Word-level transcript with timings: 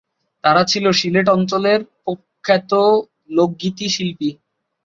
তারা 0.43 0.61
ছিলো 0.63 0.89
সিলেট 0.99 1.27
অঞ্চলের 1.29 1.79
প্রখ্যাত 2.03 2.71
লোকগীতি 3.29 3.87
শিল্পী। 3.95 4.29